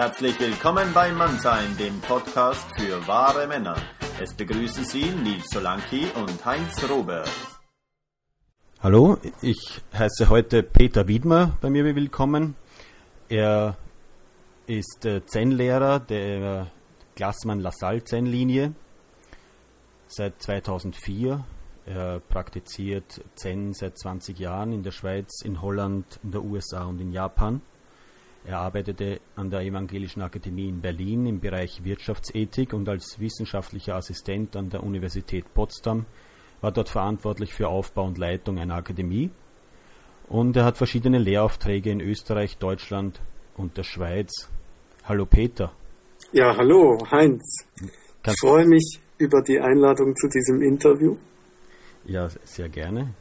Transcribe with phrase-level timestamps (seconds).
[0.00, 3.74] Herzlich willkommen bei Mannsein, dem Podcast für wahre Männer.
[4.22, 7.28] Es begrüßen Sie Nils Solanki und Heinz Robert.
[8.78, 12.54] Hallo, ich heiße heute Peter Wiedmer bei mir willkommen.
[13.28, 13.76] Er
[14.68, 16.68] ist äh, Zen-Lehrer der
[17.16, 18.74] Glassmann-Lassalle-Zen-Linie
[20.06, 21.44] seit 2004.
[21.86, 27.00] Er praktiziert Zen seit 20 Jahren in der Schweiz, in Holland, in der USA und
[27.00, 27.62] in Japan.
[28.44, 34.56] Er arbeitete an der Evangelischen Akademie in Berlin im Bereich Wirtschaftsethik und als wissenschaftlicher Assistent
[34.56, 36.06] an der Universität Potsdam
[36.60, 39.30] war dort verantwortlich für Aufbau und Leitung einer Akademie.
[40.28, 43.20] Und er hat verschiedene Lehraufträge in Österreich, Deutschland
[43.56, 44.48] und der Schweiz.
[45.04, 45.72] Hallo Peter.
[46.32, 47.66] Ja, hallo Heinz.
[48.22, 51.16] Kannst ich freue mich über die Einladung zu diesem Interview.
[52.04, 53.14] Ja, sehr gerne.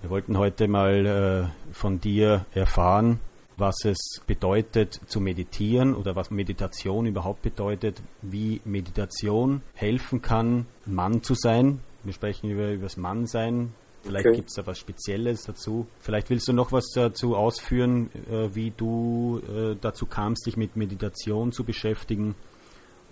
[0.00, 3.20] Wir wollten heute mal äh, von dir erfahren,
[3.56, 11.22] was es bedeutet zu meditieren oder was Meditation überhaupt bedeutet, wie Meditation helfen kann, Mann
[11.22, 11.80] zu sein.
[12.04, 13.74] Wir sprechen über, über das Mannsein.
[14.02, 14.36] Vielleicht okay.
[14.36, 15.86] gibt es da was Spezielles dazu.
[16.00, 20.76] Vielleicht willst du noch was dazu ausführen, äh, wie du äh, dazu kamst, dich mit
[20.76, 22.34] Meditation zu beschäftigen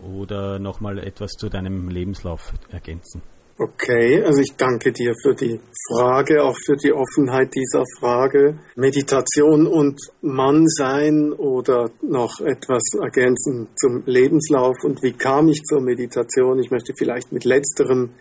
[0.02, 3.22] oder nochmal etwas zu deinem Lebenslauf ergänzen.
[3.62, 8.58] Okay, also ich danke dir für die Frage, auch für die Offenheit dieser Frage.
[8.75, 16.58] Meditation und Mannsein oder noch etwas ergänzen zum Lebenslauf und wie kam ich zur Meditation?
[16.58, 18.14] Ich möchte vielleicht mit letzterem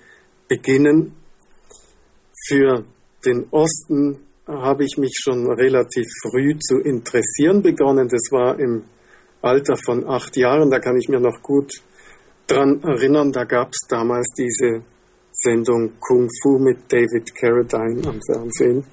[0.49, 1.15] beginnen.
[2.49, 2.83] Für
[3.25, 8.09] den Osten habe ich mich schon relativ früh zu interessieren begonnen.
[8.09, 8.83] Das war im
[9.41, 11.71] Alter von acht Jahren, da kann ich mir noch gut
[12.45, 14.83] dran erinnern, da gab es damals diese
[15.41, 18.83] Sendung Kung Fu mit David Carradine am Fernsehen.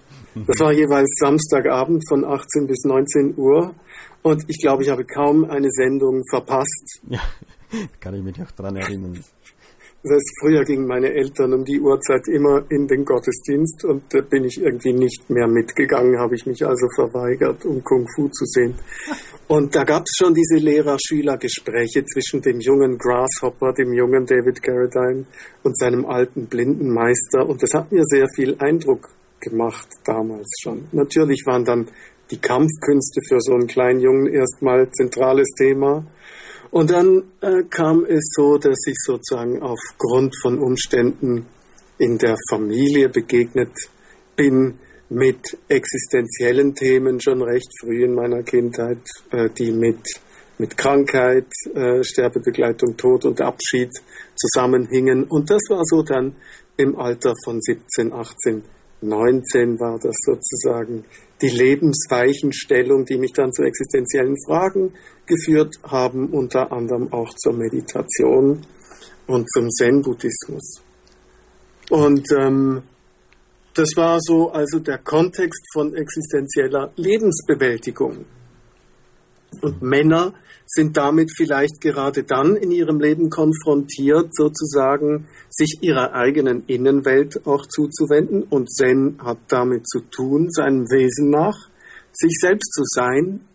[0.46, 3.74] Das war jeweils Samstagabend von 18 bis 19 Uhr
[4.22, 7.00] und ich glaube, ich habe kaum eine Sendung verpasst.
[7.08, 7.20] Ja,
[8.00, 9.24] kann ich mich auch daran erinnern.
[10.08, 14.44] Das früher gingen meine Eltern um die Uhrzeit immer in den Gottesdienst und da bin
[14.44, 18.76] ich irgendwie nicht mehr mitgegangen, habe ich mich also verweigert, um Kung Fu zu sehen.
[19.48, 25.26] Und da gab es schon diese Lehrer-Schüler-Gespräche zwischen dem jungen Grasshopper, dem jungen David Carradine
[25.64, 29.08] und seinem alten blinden Meister und das hat mir sehr viel Eindruck
[29.40, 30.86] gemacht damals schon.
[30.92, 31.88] Natürlich waren dann
[32.30, 36.06] die Kampfkünste für so einen kleinen Jungen erstmal zentrales Thema.
[36.70, 41.46] Und dann äh, kam es so, dass ich sozusagen aufgrund von Umständen
[41.98, 43.72] in der Familie begegnet
[44.34, 44.78] bin
[45.08, 50.00] mit existenziellen Themen schon recht früh in meiner Kindheit, äh, die mit,
[50.58, 53.90] mit Krankheit, äh, Sterbebegleitung, Tod und Abschied
[54.34, 55.24] zusammenhingen.
[55.24, 56.34] Und das war so dann
[56.76, 58.62] im Alter von 17, 18,
[59.02, 61.04] 19 war das sozusagen
[61.40, 64.92] die Lebensweichenstellung, die mich dann zu existenziellen Fragen
[65.26, 68.62] geführt haben, unter anderem auch zur Meditation
[69.26, 70.82] und zum Zen-Buddhismus.
[71.90, 72.82] Und ähm,
[73.74, 78.24] das war so also der Kontext von existenzieller Lebensbewältigung.
[79.60, 80.34] Und Männer
[80.66, 87.66] sind damit vielleicht gerade dann in ihrem Leben konfrontiert, sozusagen sich ihrer eigenen Innenwelt auch
[87.66, 88.42] zuzuwenden.
[88.42, 91.68] Und Zen hat damit zu tun, seinem Wesen nach,
[92.12, 93.45] sich selbst zu sein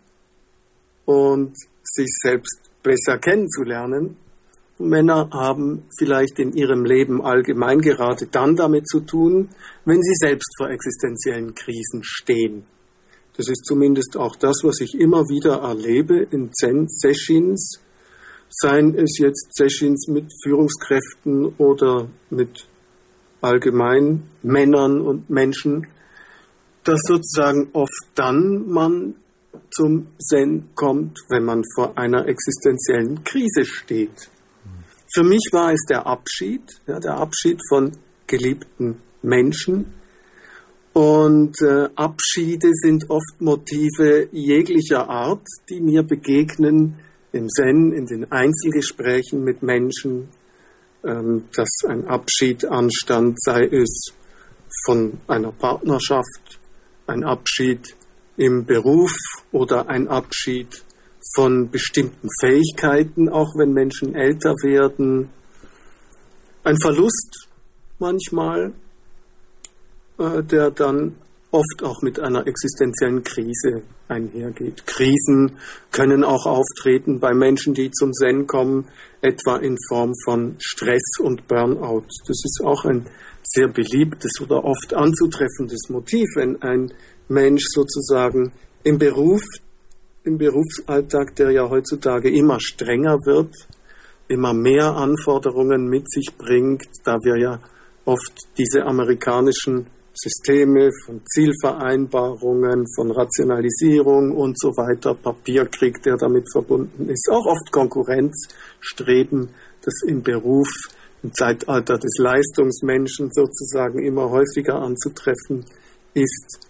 [1.04, 4.16] und sich selbst besser kennenzulernen.
[4.78, 9.50] Männer haben vielleicht in ihrem Leben allgemein gerade dann damit zu tun,
[9.84, 12.64] wenn sie selbst vor existenziellen Krisen stehen.
[13.36, 17.80] Das ist zumindest auch das, was ich immer wieder erlebe in Zen-Sessions,
[18.50, 22.66] seien es jetzt Sessions mit Führungskräften oder mit
[23.40, 25.86] allgemein Männern und Menschen,
[26.84, 29.14] dass sozusagen oft dann man
[29.70, 34.30] zum Zen kommt, wenn man vor einer existenziellen Krise steht.
[35.12, 37.92] Für mich war es der Abschied, ja, der Abschied von
[38.26, 39.94] geliebten Menschen,
[40.92, 46.98] und äh, Abschiede sind oft Motive jeglicher Art, die mir begegnen
[47.32, 50.28] im Zen, in den Einzelgesprächen mit Menschen,
[51.02, 54.12] ähm, dass ein Abschied anstand, sei es
[54.84, 56.60] von einer Partnerschaft,
[57.06, 57.96] ein Abschied
[58.36, 59.12] im Beruf
[59.50, 60.84] oder ein Abschied
[61.34, 65.30] von bestimmten Fähigkeiten, auch wenn Menschen älter werden,
[66.64, 67.48] ein Verlust
[67.98, 68.72] manchmal
[70.22, 71.16] äh, der dann
[71.50, 74.86] oft auch mit einer existenziellen Krise einhergeht.
[74.86, 75.58] Krisen
[75.90, 78.88] können auch auftreten bei Menschen, die zum Zen kommen,
[79.20, 82.06] etwa in Form von Stress und Burnout.
[82.26, 83.06] Das ist auch ein
[83.42, 86.92] sehr beliebtes oder oft anzutreffendes Motiv, wenn ein
[87.28, 88.52] Mensch sozusagen
[88.84, 89.42] im Beruf
[90.24, 93.54] im Berufsalltag, der ja heutzutage immer strenger wird,
[94.28, 97.60] immer mehr Anforderungen mit sich bringt, da wir ja
[98.04, 107.08] oft diese amerikanischen Systeme von Zielvereinbarungen, von Rationalisierung und so weiter, Papierkrieg, der damit verbunden
[107.08, 109.48] ist, auch oft Konkurrenzstreben,
[109.82, 110.68] das im Beruf
[111.22, 115.64] im Zeitalter des Leistungsmenschen sozusagen immer häufiger anzutreffen
[116.14, 116.60] ist,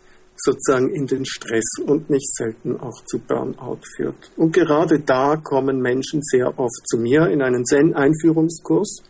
[0.45, 4.33] sozusagen in den Stress und nicht selten auch zu Burnout führt.
[4.37, 9.03] Und gerade da kommen Menschen sehr oft zu mir in einen Zen-Einführungskurs.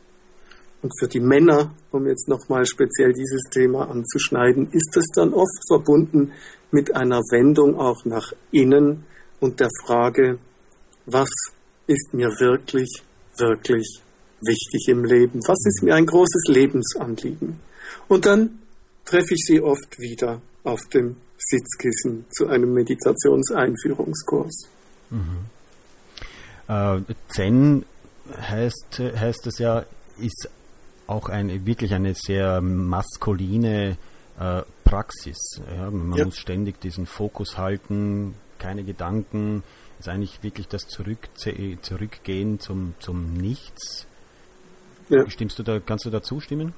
[0.82, 5.62] Und für die Männer, um jetzt nochmal speziell dieses Thema anzuschneiden, ist es dann oft
[5.68, 6.32] verbunden
[6.70, 9.04] mit einer Wendung auch nach innen
[9.40, 10.38] und der Frage,
[11.06, 11.30] was
[11.86, 13.02] ist mir wirklich,
[13.38, 14.02] wirklich
[14.40, 15.40] wichtig im Leben?
[15.46, 17.60] Was ist mir ein großes Lebensanliegen?
[18.08, 18.58] Und dann
[19.04, 21.16] treffe ich sie oft wieder auf dem
[21.48, 24.68] Sitzkissen zu einem Meditationseinführungskurs.
[25.10, 25.46] Mhm.
[26.68, 27.84] Äh, Zen
[28.40, 29.84] heißt, heißt es ja,
[30.18, 30.48] ist
[31.06, 33.96] auch eine, wirklich eine sehr maskuline
[34.38, 35.60] äh, Praxis.
[35.74, 35.90] Ja?
[35.90, 36.24] Man ja.
[36.24, 39.62] muss ständig diesen Fokus halten, keine Gedanken,
[39.98, 41.28] ist eigentlich wirklich das Zurück,
[41.82, 44.06] Zurückgehen zum, zum Nichts.
[45.08, 45.28] Ja.
[45.28, 46.72] Stimmst du da, kannst du da zustimmen?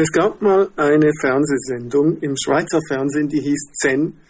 [0.00, 4.20] Es gab mal eine Fernsehsendung im Schweizer Fernsehen, die hieß Zen.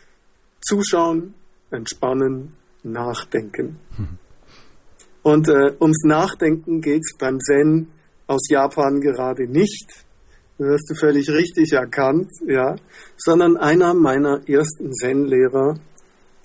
[0.63, 1.35] Zuschauen,
[1.71, 3.79] entspannen, nachdenken.
[5.23, 7.89] Und äh, ums Nachdenken geht es beim Zen
[8.27, 10.07] aus Japan gerade nicht.
[10.57, 12.77] Das hast du völlig richtig erkannt, ja.
[13.19, 15.79] Sondern einer meiner ersten Zen-Lehrer,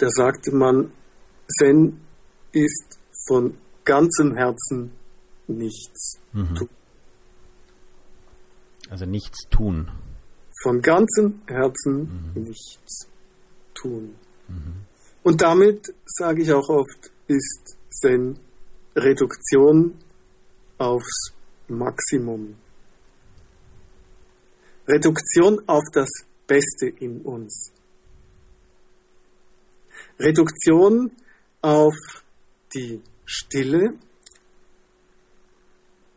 [0.02, 0.92] der sagte man,
[1.48, 2.02] Zen
[2.52, 3.56] ist von
[3.86, 4.92] ganzem Herzen
[5.48, 6.68] nichts mhm.
[8.94, 9.90] Also nichts tun.
[10.62, 12.44] Von ganzem Herzen mhm.
[12.44, 13.08] nichts
[13.74, 14.14] tun.
[14.48, 14.86] Mhm.
[15.24, 18.38] Und damit, sage ich auch oft, ist Zen
[18.96, 19.96] Reduktion
[20.78, 21.34] aufs
[21.68, 22.56] Maximum.
[24.88, 26.10] Reduktion auf das
[26.46, 27.72] Beste in uns.
[30.20, 31.12] Reduktion
[31.64, 31.96] auf
[32.76, 33.96] die Stille,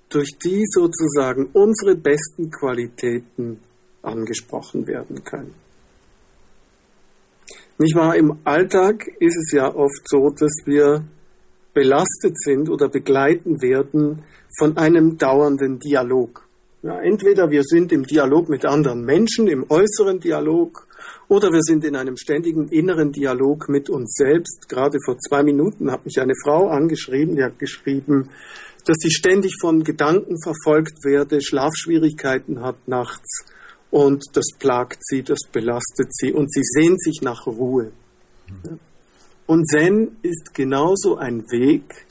[0.09, 3.61] durch die sozusagen unsere besten Qualitäten
[4.03, 5.55] angesprochen werden können.
[7.79, 8.17] Nicht wahr?
[8.17, 11.05] Im Alltag ist es ja oft so, dass wir
[11.75, 14.23] belastet sind oder begleiten werden
[14.59, 16.47] von einem dauernden Dialog.
[16.83, 20.87] Ja, entweder wir sind im Dialog mit anderen Menschen, im äußeren Dialog,
[21.29, 24.69] oder wir sind in einem ständigen inneren Dialog mit uns selbst.
[24.69, 28.31] Gerade vor zwei Minuten hat mich eine Frau angeschrieben, die hat geschrieben,
[28.87, 33.45] dass sie ständig von Gedanken verfolgt werde, Schlafschwierigkeiten hat nachts
[33.91, 37.91] und das plagt sie, das belastet sie und sie sehnt sich nach Ruhe.
[39.47, 42.07] Und Zen ist genauso ein Weg,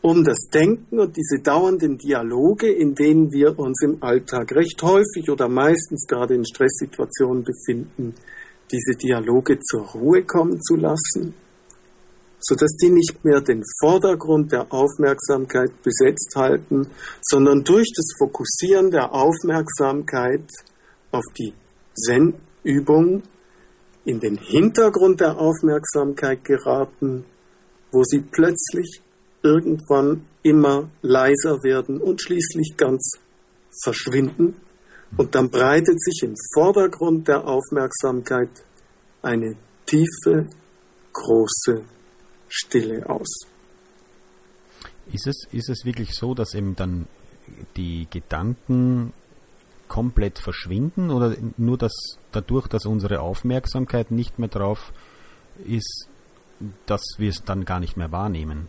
[0.00, 5.30] um das Denken und diese dauernden Dialoge, in denen wir uns im Alltag recht häufig
[5.30, 8.14] oder meistens gerade in Stresssituationen befinden,
[8.70, 11.34] diese Dialoge zur Ruhe kommen zu lassen
[12.46, 16.88] sodass die nicht mehr den Vordergrund der Aufmerksamkeit besetzt halten,
[17.22, 20.46] sondern durch das Fokussieren der Aufmerksamkeit
[21.10, 21.54] auf die
[21.94, 23.22] Zen-Übung
[24.04, 27.24] in den Hintergrund der Aufmerksamkeit geraten,
[27.90, 29.00] wo sie plötzlich
[29.42, 33.12] irgendwann immer leiser werden und schließlich ganz
[33.82, 34.56] verschwinden.
[35.16, 38.50] Und dann breitet sich im Vordergrund der Aufmerksamkeit
[39.22, 40.48] eine tiefe,
[41.12, 41.84] große
[42.54, 43.46] Stille aus.
[45.12, 47.06] Ist es, ist es wirklich so, dass eben dann
[47.76, 49.12] die Gedanken
[49.88, 51.92] komplett verschwinden oder nur dass
[52.32, 54.92] dadurch, dass unsere Aufmerksamkeit nicht mehr drauf
[55.66, 56.08] ist,
[56.86, 58.68] dass wir es dann gar nicht mehr wahrnehmen?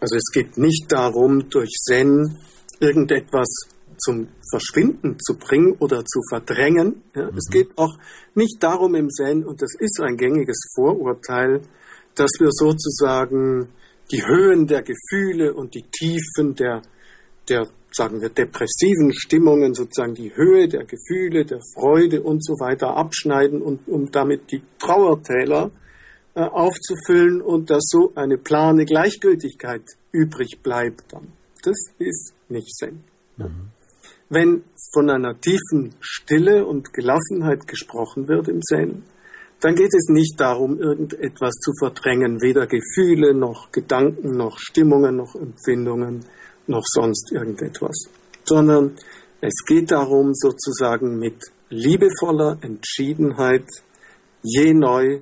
[0.00, 2.38] Also es geht nicht darum, durch Zen
[2.80, 3.48] irgendetwas
[4.06, 7.02] zum Verschwinden zu bringen oder zu verdrängen.
[7.14, 7.36] Ja, mhm.
[7.36, 7.98] Es geht auch
[8.34, 11.62] nicht darum im Zen, und das ist ein gängiges Vorurteil,
[12.14, 13.68] dass wir sozusagen
[14.10, 16.82] die Höhen der Gefühle und die Tiefen der,
[17.48, 22.96] der sagen wir, depressiven Stimmungen, sozusagen die Höhe der Gefühle, der Freude und so weiter
[22.96, 25.70] abschneiden und um damit die Trauertäler
[26.34, 29.82] äh, aufzufüllen und dass so eine plane Gleichgültigkeit
[30.12, 31.32] übrig bleibt dann.
[31.62, 33.02] Das ist nicht Zen.
[33.38, 33.72] Mhm.
[34.28, 39.04] Wenn von einer tiefen Stille und Gelassenheit gesprochen wird im Zen,
[39.60, 45.34] dann geht es nicht darum, irgendetwas zu verdrängen, weder Gefühle noch Gedanken noch Stimmungen noch
[45.34, 46.24] Empfindungen
[46.66, 48.10] noch sonst irgendetwas,
[48.44, 48.96] sondern
[49.40, 51.36] es geht darum, sozusagen mit
[51.68, 53.66] liebevoller Entschiedenheit
[54.42, 55.20] je neu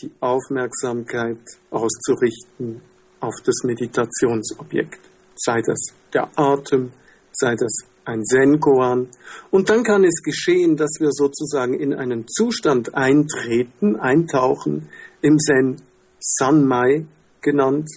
[0.00, 1.38] die Aufmerksamkeit
[1.70, 2.80] auszurichten
[3.20, 5.00] auf das Meditationsobjekt,
[5.36, 5.78] sei das
[6.12, 6.92] der Atem,
[7.36, 7.72] sei das
[8.04, 9.08] ein Zen-Koan.
[9.50, 14.88] Und dann kann es geschehen, dass wir sozusagen in einen Zustand eintreten, eintauchen,
[15.22, 15.80] im Zen
[16.18, 17.06] Sanmai
[17.40, 17.88] genannt,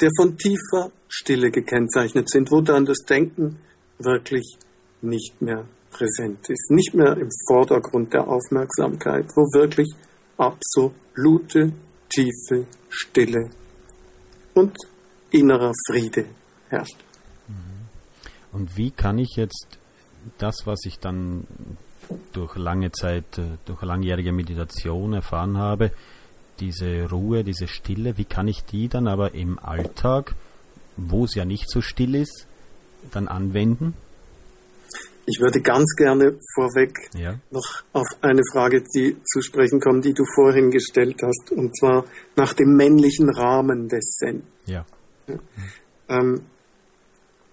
[0.00, 3.58] der von tiefer Stille gekennzeichnet sind, wo dann das Denken
[3.98, 4.56] wirklich
[5.02, 9.92] nicht mehr präsent ist, nicht mehr im Vordergrund der Aufmerksamkeit, wo wirklich
[10.36, 11.72] absolute
[12.08, 13.50] tiefe Stille
[14.54, 14.76] und
[15.30, 16.26] innerer Friede
[16.68, 16.96] herrscht.
[18.52, 19.78] Und wie kann ich jetzt
[20.38, 21.46] das, was ich dann
[22.32, 25.92] durch lange Zeit, äh, durch langjährige Meditation erfahren habe,
[26.58, 30.34] diese Ruhe, diese Stille, wie kann ich die dann aber im Alltag,
[30.96, 32.46] wo es ja nicht so still ist,
[33.12, 33.94] dann anwenden?
[35.26, 37.38] Ich würde ganz gerne vorweg ja.
[37.50, 42.04] noch auf eine Frage die zu sprechen kommen, die du vorhin gestellt hast, und zwar
[42.36, 44.42] nach dem männlichen Rahmen des Zen.
[44.66, 44.84] Ja.
[45.28, 45.38] ja.
[46.08, 46.42] Ähm,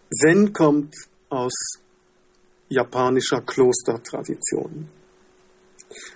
[0.09, 0.93] Zen kommt
[1.29, 1.53] aus
[2.69, 4.89] japanischer Klostertradition.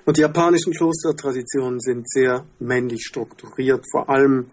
[0.06, 4.48] Und die japanischen Klostertraditionen sind sehr männlich strukturiert, vor allem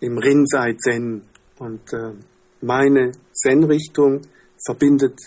[0.00, 1.22] im Rinzai Zen.
[1.58, 2.14] Und äh,
[2.60, 4.22] meine Zen-Richtung
[4.64, 5.18] verbindet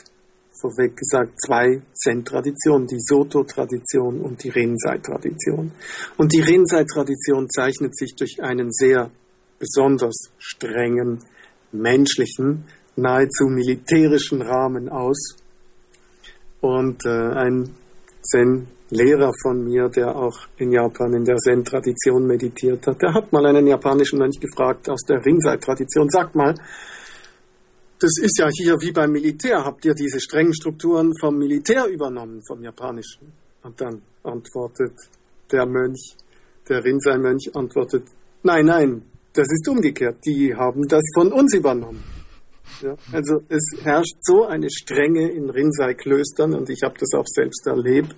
[0.59, 5.71] vorweg gesagt zwei Zen-Traditionen, die Soto-Tradition und die Rinzai-Tradition.
[6.17, 9.11] Und die Rinzai-Tradition zeichnet sich durch einen sehr
[9.59, 11.23] besonders strengen,
[11.71, 15.37] menschlichen, nahezu militärischen Rahmen aus.
[16.61, 17.75] Und äh, ein
[18.21, 23.45] Zen-Lehrer von mir, der auch in Japan in der Zen-Tradition meditiert hat, der hat mal
[23.45, 26.55] einen japanischen Mönch gefragt aus der Rinzai-Tradition, sag mal,
[27.99, 29.63] das ist ja hier wie beim Militär.
[29.63, 33.31] Habt ihr diese strengen Strukturen vom Militär übernommen, vom Japanischen?
[33.63, 34.93] Und dann antwortet
[35.51, 36.15] der Mönch,
[36.67, 38.03] der Rinzai-Mönch antwortet,
[38.43, 39.01] nein, nein,
[39.33, 40.17] das ist umgekehrt.
[40.25, 42.14] Die haben das von uns übernommen.
[42.81, 47.65] Ja, also es herrscht so eine Strenge in Rinzai-Klöstern und ich habe das auch selbst
[47.67, 48.15] erlebt,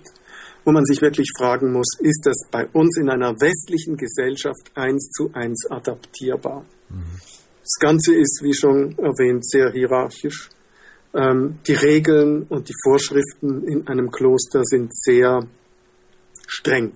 [0.64, 5.10] wo man sich wirklich fragen muss, ist das bei uns in einer westlichen Gesellschaft eins
[5.10, 6.64] zu eins adaptierbar?
[6.90, 7.20] Mhm.
[7.62, 10.50] Das Ganze ist, wie schon erwähnt, sehr hierarchisch.
[11.14, 15.46] Ähm, die Regeln und die Vorschriften in einem Kloster sind sehr
[16.46, 16.92] streng.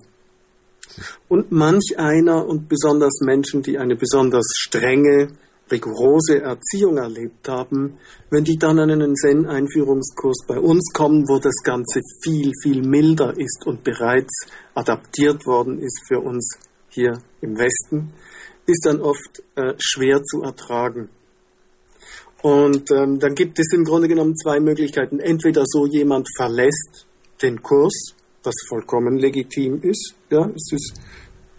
[1.27, 5.29] Und manch einer und besonders Menschen, die eine besonders strenge,
[5.73, 7.97] rigorose Erziehung erlebt haben,
[8.29, 13.33] wenn die dann an einen Zen-Einführungskurs bei uns kommen, wo das Ganze viel, viel milder
[13.37, 16.57] ist und bereits adaptiert worden ist für uns
[16.89, 18.13] hier im Westen,
[18.65, 21.09] ist dann oft äh, schwer zu ertragen.
[22.41, 25.19] Und ähm, dann gibt es im Grunde genommen zwei Möglichkeiten.
[25.19, 27.07] Entweder so jemand verlässt
[27.41, 30.93] den Kurs, was vollkommen legitim ist, ja, es ist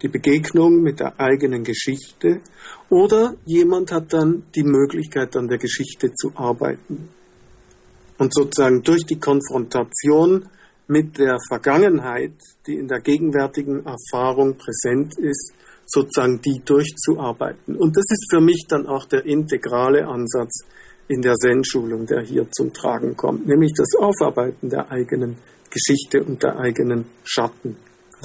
[0.04, 2.42] die Begegnung mit der eigenen Geschichte,
[2.90, 7.08] oder jemand hat dann die Möglichkeit, an der Geschichte zu arbeiten.
[8.18, 10.46] Und sozusagen durch die Konfrontation
[10.86, 12.34] mit der Vergangenheit,
[12.66, 15.54] die in der gegenwärtigen Erfahrung präsent ist,
[15.86, 17.76] sozusagen die durchzuarbeiten.
[17.76, 20.64] Und das ist für mich dann auch der integrale Ansatz
[21.08, 25.36] in der Zen-Schulung, der hier zum Tragen kommt, nämlich das Aufarbeiten der eigenen
[25.70, 27.76] Geschichte und der eigenen Schatten.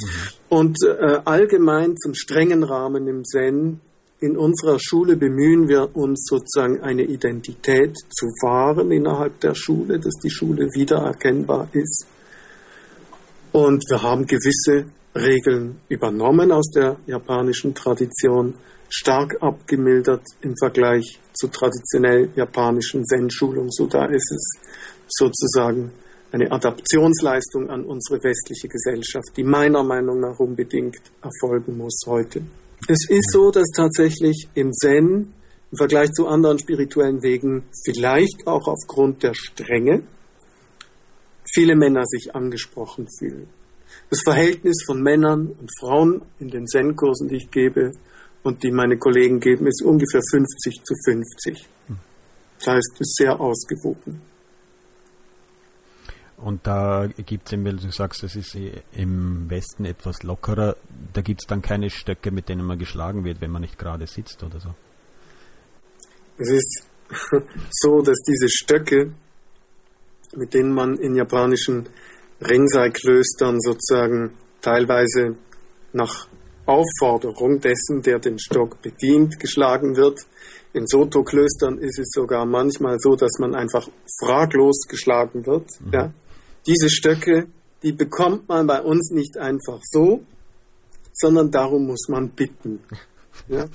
[0.01, 0.56] Mhm.
[0.58, 3.82] Und äh, allgemein zum strengen Rahmen im Zen,
[4.22, 10.13] in unserer Schule bemühen wir uns sozusagen eine Identität zu wahren innerhalb der Schule, dass
[10.22, 12.06] die Schule wiedererkennbar ist.
[13.53, 18.56] Und wir haben gewisse Regeln übernommen aus der japanischen Tradition,
[18.89, 23.70] stark abgemildert im Vergleich zur traditionell japanischen Zen-Schulung.
[23.72, 24.60] So da ist es
[25.08, 25.91] sozusagen
[26.31, 32.41] eine Adaptionsleistung an unsere westliche Gesellschaft, die meiner Meinung nach unbedingt erfolgen muss heute.
[32.88, 35.33] Es ist so, dass tatsächlich im Zen
[35.71, 40.03] im Vergleich zu anderen spirituellen Wegen, vielleicht auch aufgrund der Strenge,
[41.53, 43.48] viele Männer sich angesprochen fühlen.
[44.09, 47.91] Das Verhältnis von Männern und Frauen in den Zen-Kursen, die ich gebe
[48.43, 51.67] und die meine Kollegen geben, ist ungefähr 50 zu 50.
[52.59, 54.21] Das heißt, es ist sehr ausgewogen.
[56.41, 58.58] Und da gibt es eben, weil du sagst, es ist
[58.93, 60.77] im Westen etwas lockerer,
[61.13, 64.08] da gibt es dann keine Stöcke, mit denen man geschlagen wird, wenn man nicht gerade
[64.08, 64.74] sitzt oder so.
[66.38, 66.86] Es ist
[67.72, 69.12] so, dass diese Stöcke,
[70.36, 71.89] mit denen man in japanischen
[72.41, 74.31] Rinzai-Klöstern sozusagen
[74.62, 75.36] teilweise
[75.91, 76.27] nach
[76.65, 80.19] Aufforderung dessen, der den Stock bedient, geschlagen wird.
[80.72, 85.67] In Soto-Klöstern ist es sogar manchmal so, dass man einfach fraglos geschlagen wird.
[85.81, 85.91] Mhm.
[85.91, 86.13] Ja.
[86.66, 87.48] Diese Stöcke,
[87.84, 90.24] die bekommt man bei uns nicht einfach so,
[91.13, 92.80] sondern darum muss man bitten.
[93.48, 93.66] Ja?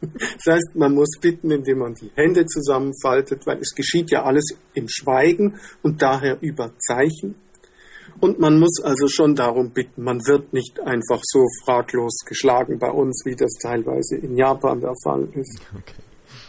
[0.00, 4.44] Das heißt, man muss bitten, indem man die Hände zusammenfaltet, weil es geschieht ja alles
[4.74, 7.34] im Schweigen und daher über Zeichen.
[8.20, 12.90] Und man muss also schon darum bitten, man wird nicht einfach so fraglos geschlagen bei
[12.90, 15.60] uns, wie das teilweise in Japan der Fall ist.
[15.74, 16.02] Okay.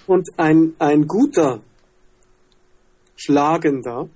[0.05, 1.61] Und ein, ein guter
[3.15, 4.09] Schlagender,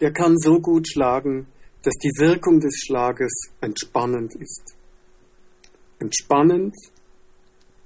[0.00, 1.46] der kann so gut schlagen,
[1.82, 4.74] dass die Wirkung des Schlages entspannend ist.
[5.98, 6.74] Entspannend,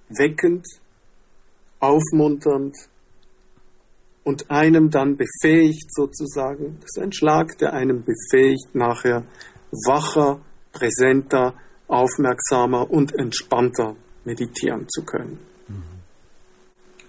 [0.08, 0.66] weckend,
[1.78, 2.76] aufmunternd
[4.24, 6.78] und einem dann befähigt sozusagen.
[6.80, 9.24] Das ist ein Schlag, der einem befähigt, nachher
[9.86, 10.40] wacher,
[10.72, 11.54] präsenter,
[11.88, 15.38] aufmerksamer und entspannter meditieren zu können.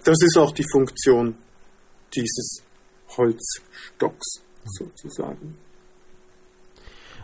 [0.04, 1.36] Das ist auch die Funktion
[2.16, 2.64] dieses
[3.18, 5.56] Holzstocks sozusagen.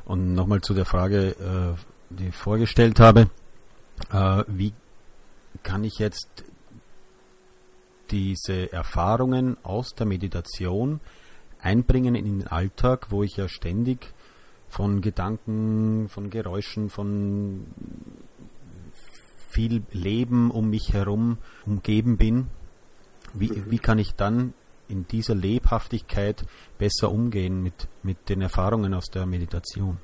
[0.06, 3.29] Und nochmal zu der Frage, äh, die ich vorgestellt habe,
[4.12, 4.74] äh, wie
[5.63, 6.46] kann ich jetzt
[8.12, 11.01] diese Erfahrungen aus der Meditation
[11.60, 14.13] einbringen in den Alltag, wo ich ja ständig
[14.70, 17.65] von Gedanken, von Geräuschen, von
[19.50, 22.48] viel Leben um mich herum umgeben bin.
[23.34, 23.72] Wie, mhm.
[23.72, 24.53] wie kann ich dann
[24.89, 26.46] in dieser Lebhaftigkeit
[26.77, 29.98] besser umgehen mit, mit den Erfahrungen aus der Meditation?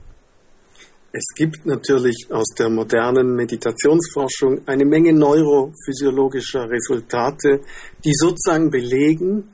[1.15, 7.61] Es gibt natürlich aus der modernen Meditationsforschung eine Menge neurophysiologischer Resultate,
[8.03, 9.53] die sozusagen belegen,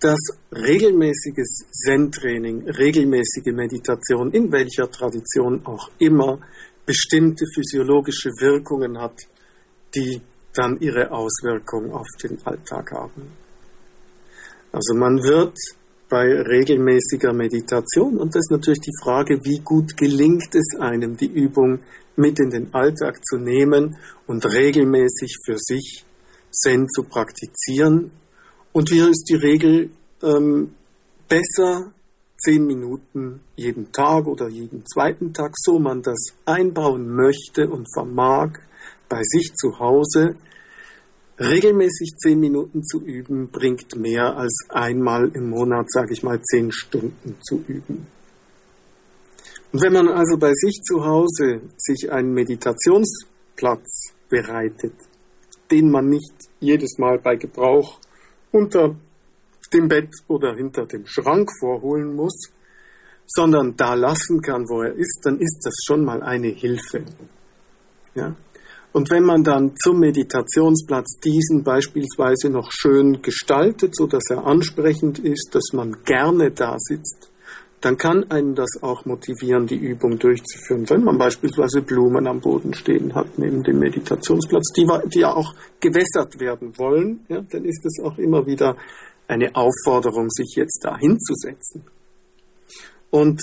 [0.00, 0.18] dass
[0.52, 6.40] regelmäßiges Zen-Training, regelmäßige Meditation, in welcher Tradition auch immer,
[6.84, 9.16] bestimmte physiologische Wirkungen hat,
[9.94, 10.20] die
[10.54, 13.45] dann ihre Auswirkung auf den Alltag haben.
[14.76, 15.56] Also man wird
[16.10, 21.32] bei regelmäßiger Meditation, und das ist natürlich die Frage, wie gut gelingt es einem, die
[21.32, 21.78] Übung
[22.14, 26.04] mit in den Alltag zu nehmen und regelmäßig für sich
[26.50, 28.10] Zen zu praktizieren.
[28.72, 30.74] Und hier ist die Regel ähm,
[31.26, 31.94] besser
[32.36, 38.58] zehn Minuten jeden Tag oder jeden zweiten Tag, so man das einbauen möchte und vermag,
[39.08, 40.36] bei sich zu Hause
[41.38, 46.72] Regelmäßig zehn Minuten zu üben bringt mehr als einmal im Monat, sage ich mal, zehn
[46.72, 48.06] Stunden zu üben.
[49.72, 54.94] Und wenn man also bei sich zu Hause sich einen Meditationsplatz bereitet,
[55.70, 58.00] den man nicht jedes Mal bei Gebrauch
[58.52, 58.96] unter
[59.72, 62.50] dem Bett oder hinter dem Schrank vorholen muss,
[63.26, 67.04] sondern da lassen kann, wo er ist, dann ist das schon mal eine Hilfe.
[68.14, 68.34] Ja?
[68.96, 75.18] Und wenn man dann zum Meditationsplatz diesen beispielsweise noch schön gestaltet, so dass er ansprechend
[75.18, 77.30] ist, dass man gerne da sitzt,
[77.82, 80.88] dann kann einen das auch motivieren, die Übung durchzuführen.
[80.88, 85.54] Wenn man beispielsweise Blumen am Boden stehen hat neben dem Meditationsplatz, die, die ja auch
[85.78, 88.78] gewässert werden wollen, ja, dann ist es auch immer wieder
[89.28, 91.84] eine Aufforderung, sich jetzt da hinzusetzen.
[93.10, 93.42] Und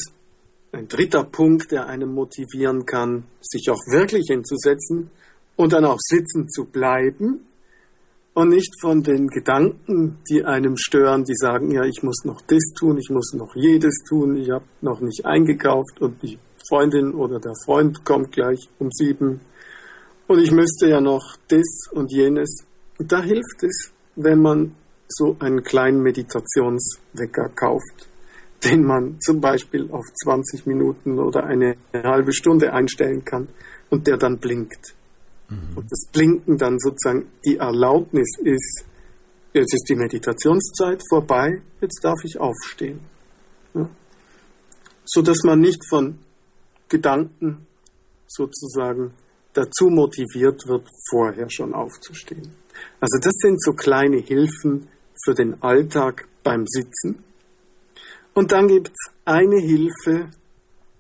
[0.71, 5.11] ein dritter Punkt, der einen motivieren kann, sich auch wirklich hinzusetzen,
[5.55, 7.45] und dann auch sitzen zu bleiben
[8.33, 12.63] und nicht von den Gedanken, die einem stören, die sagen, ja, ich muss noch das
[12.77, 17.39] tun, ich muss noch jedes tun, ich habe noch nicht eingekauft und die Freundin oder
[17.39, 19.41] der Freund kommt gleich um sieben
[20.27, 22.65] und ich müsste ja noch das und jenes.
[22.97, 24.75] Und da hilft es, wenn man
[25.07, 28.09] so einen kleinen Meditationswecker kauft,
[28.63, 33.49] den man zum Beispiel auf 20 Minuten oder eine halbe Stunde einstellen kann
[33.89, 34.95] und der dann blinkt.
[35.53, 35.77] Mhm.
[35.77, 38.85] Und das Blinken dann sozusagen die Erlaubnis ist,
[39.53, 42.99] jetzt ist die Meditationszeit vorbei, jetzt darf ich aufstehen.
[43.73, 43.89] Ja?
[45.05, 46.19] So dass man nicht von
[46.89, 47.67] Gedanken
[48.27, 49.13] sozusagen
[49.53, 52.55] dazu motiviert wird, vorher schon aufzustehen.
[52.99, 54.87] Also das sind so kleine Hilfen
[55.23, 57.23] für den Alltag beim Sitzen.
[58.33, 60.31] Und dann gibt es eine Hilfe,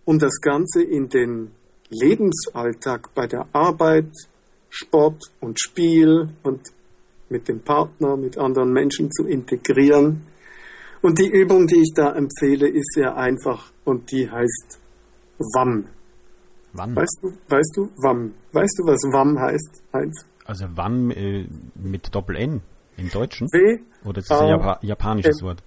[0.05, 1.51] um das Ganze in den
[1.89, 4.11] Lebensalltag bei der Arbeit,
[4.73, 6.61] Sport und Spiel und
[7.29, 10.23] mit dem Partner, mit anderen Menschen zu integrieren.
[11.03, 14.79] Und die Übung, die ich da empfehle, ist sehr einfach und die heißt
[15.37, 15.85] WAM.
[16.71, 16.95] WAM.
[16.95, 18.33] Weißt du, weißt du, WAM.
[18.51, 20.25] Weißt du, was WAM heißt, Heinz?
[20.45, 22.61] Also WAM äh, mit Doppel-N
[22.97, 23.47] im Deutschen?
[23.51, 23.79] W.
[24.05, 25.61] Oder ist das ein Japa japanisches Wort?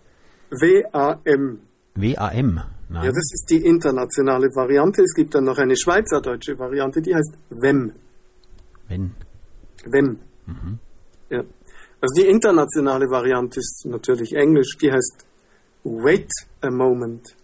[0.51, 1.61] W-A-M.
[1.95, 2.61] W-A-M?
[2.89, 5.03] Ja, das ist die internationale Variante.
[5.03, 7.93] Es gibt dann noch eine schweizerdeutsche Variante, die heißt WEM.
[8.89, 9.15] Wenn.
[9.85, 10.19] Wenn.
[10.47, 10.79] Mhm.
[11.31, 11.43] Ja.
[12.01, 15.27] Also die internationale Variante ist natürlich Englisch, die heißt
[15.85, 17.35] Wait a Moment.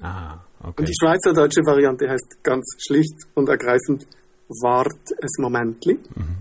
[0.00, 0.38] Ah.
[0.60, 0.74] Okay.
[0.78, 4.06] Und die schweizerdeutsche Variante heißt ganz schlicht und ergreifend
[4.48, 5.94] Wart es Momentli.
[5.94, 6.36] Mhm.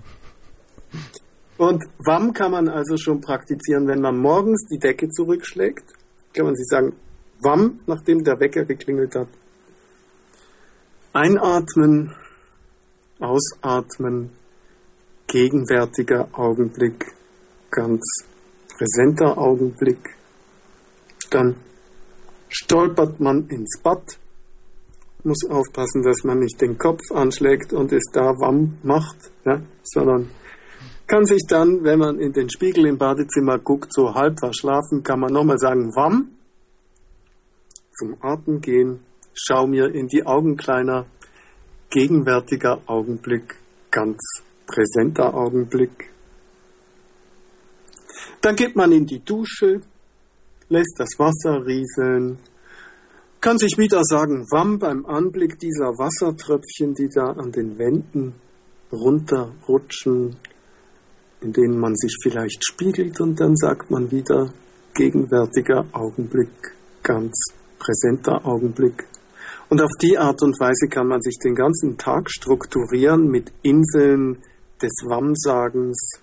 [1.57, 5.85] Und WAM kann man also schon praktizieren, wenn man morgens die Decke zurückschlägt.
[6.33, 6.93] Kann man sich sagen,
[7.41, 9.27] WAM, nachdem der Wecker geklingelt hat.
[11.13, 12.13] Einatmen,
[13.19, 14.31] ausatmen,
[15.27, 17.13] gegenwärtiger Augenblick,
[17.71, 18.03] ganz
[18.77, 20.15] präsenter Augenblick.
[21.29, 21.55] Dann
[22.49, 24.17] stolpert man ins Bad,
[25.23, 30.29] muss aufpassen, dass man nicht den Kopf anschlägt und es da warm macht, ja, sondern
[31.07, 35.19] kann sich dann, wenn man in den Spiegel im Badezimmer guckt, so halb verschlafen, kann
[35.19, 36.29] man nochmal sagen, warm,
[37.97, 38.99] zum Atmen gehen,
[39.33, 41.05] schau mir in die Augen kleiner,
[41.95, 43.55] gegenwärtiger Augenblick,
[43.89, 44.17] ganz
[44.67, 46.11] präsenter Augenblick.
[48.41, 49.79] Dann geht man in die Dusche,
[50.67, 52.37] lässt das Wasser rieseln,
[53.39, 58.33] kann sich wieder sagen, Wamm beim Anblick dieser Wassertröpfchen, die da an den Wänden
[58.91, 60.35] runterrutschen,
[61.39, 64.51] in denen man sich vielleicht spiegelt und dann sagt man wieder,
[64.95, 69.05] gegenwärtiger Augenblick, ganz präsenter Augenblick.
[69.69, 74.43] Und auf die Art und Weise kann man sich den ganzen Tag strukturieren mit Inseln
[74.81, 76.19] des Wammsagens,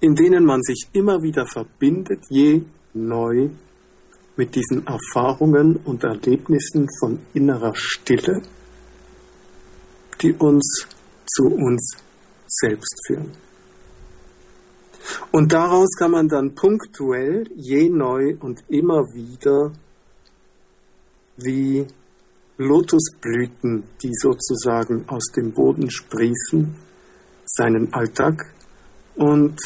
[0.00, 3.50] in denen man sich immer wieder verbindet, je neu
[4.36, 8.42] mit diesen Erfahrungen und Erlebnissen von innerer Stille,
[10.20, 10.86] die uns
[11.26, 11.96] zu uns
[12.46, 13.32] selbst führen.
[15.32, 19.72] Und daraus kann man dann punktuell je neu und immer wieder
[21.36, 21.86] wie
[22.56, 26.74] Lotusblüten, die sozusagen aus dem Boden sprießen,
[27.44, 28.46] seinen Alltag
[29.16, 29.58] und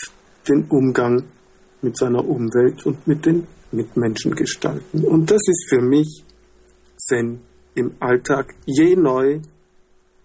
[0.48, 1.24] den Umgang
[1.82, 5.04] mit seiner Umwelt und mit den Mitmenschen gestalten.
[5.04, 6.24] Und das ist für mich
[6.96, 7.40] Zen
[7.74, 9.40] im Alltag je neu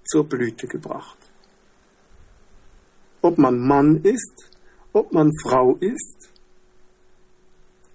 [0.05, 1.17] zur Blüte gebracht.
[3.21, 4.49] Ob man Mann ist,
[4.93, 6.29] ob man Frau ist,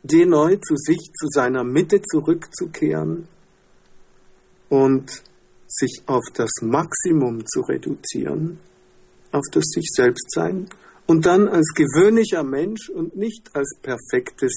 [0.02, 3.28] je neu zu sich, zu seiner Mitte zurückzukehren
[4.68, 5.22] und
[5.66, 8.59] sich auf das Maximum zu reduzieren,
[9.33, 10.68] auf das sich selbst sein
[11.07, 14.52] und dann als gewöhnlicher Mensch und nicht als perfektes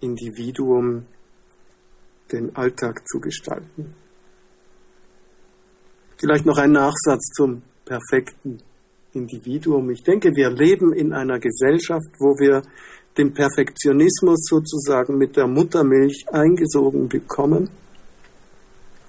[0.00, 1.06] Individuum
[2.32, 3.94] den Alltag zu gestalten.
[6.18, 8.58] Vielleicht noch ein Nachsatz zum perfekten
[9.12, 9.90] Individuum.
[9.90, 12.62] Ich denke, wir leben in einer Gesellschaft, wo wir
[13.16, 17.70] den Perfektionismus sozusagen mit der Muttermilch eingesogen bekommen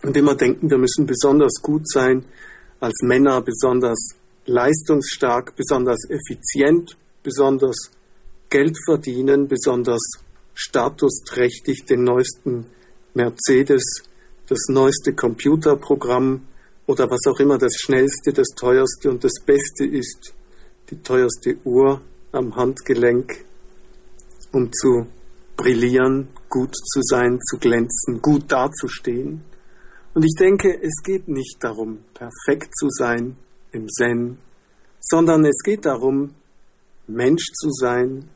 [0.08, 2.24] und immer denken, wir müssen besonders gut sein,
[2.80, 4.00] als Männer besonders
[4.46, 7.92] leistungsstark, besonders effizient, besonders
[8.50, 10.00] Geld verdienen, besonders
[10.54, 12.68] statusträchtig den neuesten
[13.16, 13.84] Mercedes,
[14.48, 16.48] das neueste Computerprogramm
[16.86, 20.34] oder was auch immer das schnellste, das teuerste und das beste ist,
[20.90, 22.00] die teuerste Uhr
[22.32, 23.44] am Handgelenk,
[24.54, 25.08] um zu
[25.58, 29.42] brillieren, gut zu sein, zu glänzen, gut dazustehen.
[30.18, 33.38] Und ich denke, es geht nicht darum, perfekt zu sein
[33.72, 34.40] im Zen,
[35.00, 36.34] sondern es geht darum,
[37.06, 38.28] Mensch zu sein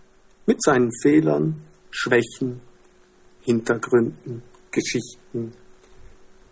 [0.45, 2.61] mit seinen Fehlern, Schwächen,
[3.41, 5.53] Hintergründen, Geschichten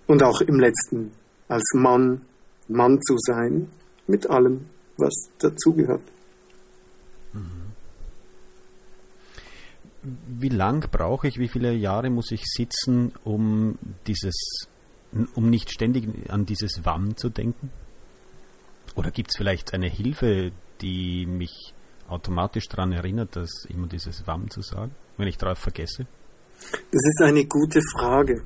[0.07, 1.11] und auch im letzten
[1.47, 2.21] als Mann,
[2.67, 3.69] Mann zu sein,
[4.07, 4.65] mit allem,
[4.97, 6.01] was dazugehört.
[10.01, 14.68] Wie lang brauche ich, wie viele Jahre muss ich sitzen, um dieses,
[15.35, 17.71] um nicht ständig an dieses Wann zu denken?
[18.95, 21.73] Oder gibt es vielleicht eine Hilfe, die mich
[22.07, 26.07] automatisch daran erinnert, dass immer dieses Wann zu sagen, wenn ich darauf vergesse?
[26.59, 28.43] Das ist eine gute Frage.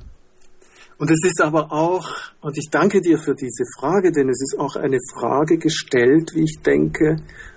[0.98, 2.08] Und es ist aber auch,
[2.40, 6.44] und ich danke dir für diese Frage, denn es ist auch eine Frage gestellt, wie
[6.44, 7.16] ich denke,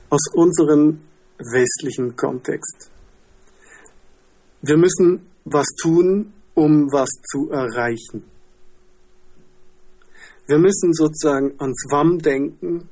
[0.09, 1.01] aus unserem
[1.37, 2.89] westlichen Kontext.
[4.61, 8.23] Wir müssen was tun, um was zu erreichen.
[10.47, 12.87] Wir müssen sozusagen ans WAM denken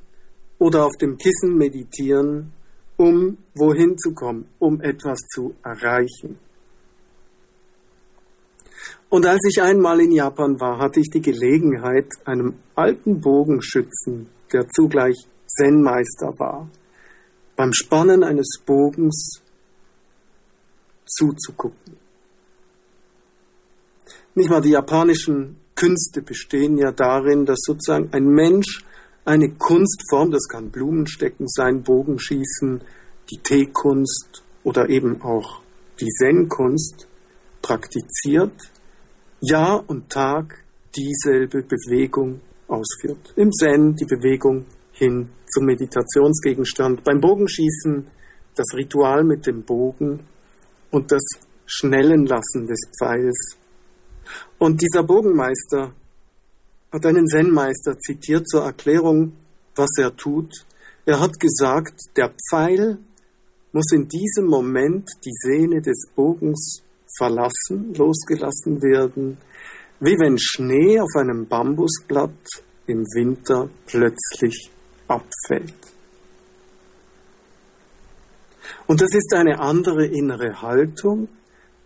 [0.58, 2.52] oder auf dem Kissen meditieren,
[2.96, 6.38] um wohin zu kommen, um etwas zu erreichen.
[9.08, 14.68] Und als ich einmal in Japan war, hatte ich die Gelegenheit, einem alten Bogenschützen, der
[14.68, 15.16] zugleich
[15.46, 16.68] Zen-Meister war,
[17.54, 19.42] beim Spannen eines Bogens
[21.06, 21.96] zuzugucken.
[24.34, 28.84] Nicht mal die japanischen Künste bestehen ja darin, dass sozusagen ein Mensch
[29.24, 32.80] eine Kunstform, das kann Blumenstecken sein, Bogenschießen,
[33.30, 35.62] die Teekunst oder eben auch
[36.00, 37.06] die Zen-Kunst
[37.62, 38.52] praktiziert
[39.40, 40.64] Jahr und Tag
[40.96, 43.32] dieselbe Bewegung ausführt.
[43.36, 47.04] Im Zen die Bewegung hin zum Meditationsgegenstand.
[47.04, 48.06] Beim Bogenschießen
[48.54, 50.20] das Ritual mit dem Bogen
[50.90, 51.22] und das
[51.66, 53.56] Schnellen Lassen des Pfeils.
[54.58, 55.92] Und dieser Bogenmeister
[56.92, 59.32] hat einen Zen-Meister zitiert zur Erklärung,
[59.74, 60.52] was er tut.
[61.04, 62.98] Er hat gesagt, der Pfeil
[63.72, 66.82] muss in diesem Moment die Sehne des Bogens
[67.16, 69.38] verlassen, losgelassen werden,
[70.00, 74.70] wie wenn Schnee auf einem Bambusblatt im Winter plötzlich
[75.08, 75.74] abfällt.
[78.86, 81.28] Und das ist eine andere innere Haltung,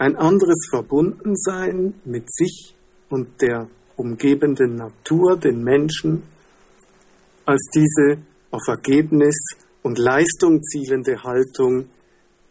[0.00, 2.74] ein anderes Verbundensein mit sich
[3.10, 6.22] und der umgebenden Natur, den Menschen,
[7.44, 9.36] als diese auf Ergebnis
[9.82, 11.90] und Leistung zielende Haltung,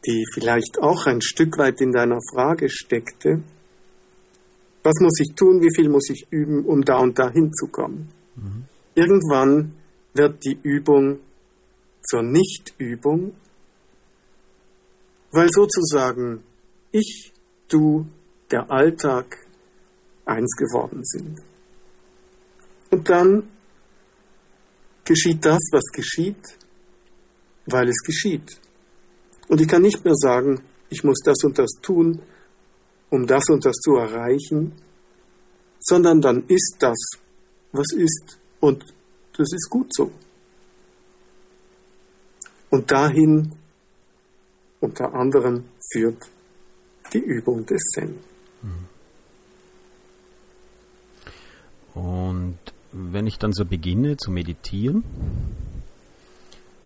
[0.06, 3.42] die vielleicht auch ein Stück weit in deiner Frage steckte.
[4.84, 5.60] Was muss ich tun?
[5.60, 8.10] Wie viel muss ich üben, um da und da hinzukommen?
[8.36, 8.66] Mhm.
[8.94, 9.74] Irgendwann
[10.14, 11.18] wird die Übung
[12.04, 13.34] zur Nichtübung,
[15.32, 16.44] weil sozusagen
[16.92, 17.34] ich,
[17.70, 18.06] du,
[18.52, 19.38] der Alltag
[20.26, 21.40] eins geworden sind.
[22.92, 23.50] Und dann
[25.06, 26.58] geschieht das, was geschieht,
[27.66, 28.60] weil es geschieht.
[29.48, 32.22] Und ich kann nicht mehr sagen, ich muss das und das tun,
[33.10, 34.74] um das und das zu erreichen,
[35.80, 36.98] sondern dann ist das,
[37.72, 38.40] was ist.
[38.60, 38.84] Und
[39.38, 40.12] das ist gut so.
[42.70, 43.54] Und dahin
[44.80, 46.30] unter anderem führt
[47.14, 48.16] die Übung des Zen.
[52.00, 52.58] Und
[52.92, 55.04] wenn ich dann so beginne zu meditieren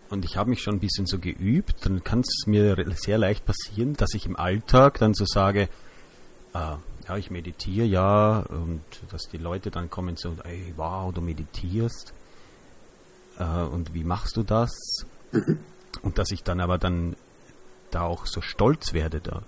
[0.10, 3.46] und ich habe mich schon ein bisschen so geübt, dann kann es mir sehr leicht
[3.46, 5.70] passieren, dass ich im Alltag dann so sage,
[6.54, 6.76] äh,
[7.08, 8.82] ja, ich meditiere ja und
[9.12, 12.14] dass die Leute dann kommen so, ey, wow, du meditierst
[13.40, 14.72] äh, und wie machst du das?
[15.32, 15.60] Mhm.
[16.02, 17.16] Und dass ich dann aber dann
[17.92, 19.44] da auch so stolz werde da.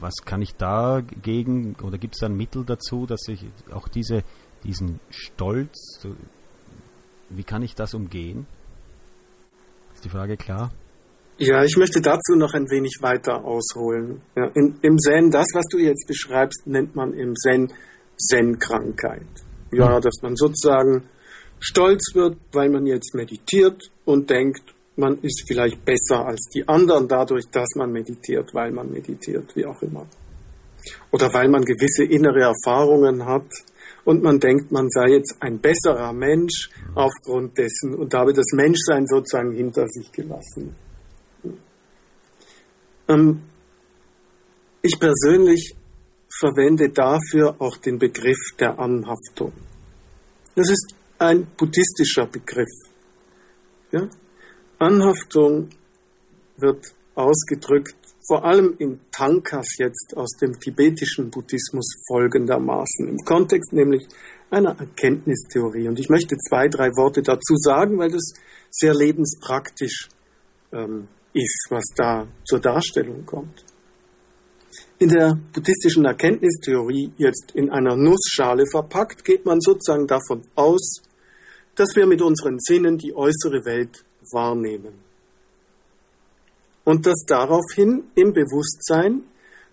[0.00, 4.22] Was kann ich dagegen oder gibt es da ein Mittel dazu, dass ich auch diese,
[4.64, 6.06] diesen Stolz,
[7.30, 8.46] wie kann ich das umgehen?
[9.94, 10.72] Ist die Frage klar?
[11.38, 14.20] Ja, ich möchte dazu noch ein wenig weiter ausholen.
[14.36, 17.72] Ja, in, Im Zen, das, was du jetzt beschreibst, nennt man im Zen
[18.16, 19.26] Zen-Krankheit.
[19.72, 21.08] Ja, dass man sozusagen
[21.58, 27.08] stolz wird, weil man jetzt meditiert und denkt, man ist vielleicht besser als die anderen
[27.08, 30.06] dadurch, dass man meditiert, weil man meditiert, wie auch immer.
[31.10, 33.48] Oder weil man gewisse innere Erfahrungen hat
[34.04, 39.06] und man denkt, man sei jetzt ein besserer Mensch aufgrund dessen und habe das Menschsein
[39.06, 40.74] sozusagen hinter sich gelassen.
[43.08, 43.42] Ähm,
[44.82, 45.76] ich persönlich
[46.28, 49.52] verwende dafür auch den Begriff der Anhaftung.
[50.56, 52.70] Das ist ein buddhistischer Begriff.
[53.92, 54.08] Ja?
[54.82, 55.70] Anhaftung
[56.58, 64.06] wird ausgedrückt, vor allem in Tankas jetzt aus dem tibetischen Buddhismus folgendermaßen, im Kontext nämlich
[64.50, 65.88] einer Erkenntnistheorie.
[65.88, 68.32] Und ich möchte zwei, drei Worte dazu sagen, weil das
[68.70, 70.08] sehr lebenspraktisch
[70.72, 73.64] ähm, ist, was da zur Darstellung kommt.
[74.98, 81.02] In der buddhistischen Erkenntnistheorie, jetzt in einer Nussschale verpackt, geht man sozusagen davon aus,
[81.74, 84.94] dass wir mit unseren Sinnen die äußere Welt wahrnehmen.
[86.84, 89.22] Und dass daraufhin im Bewusstsein